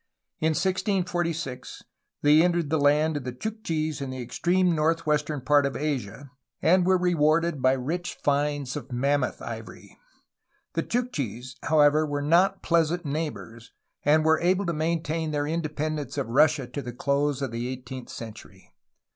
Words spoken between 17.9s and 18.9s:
century.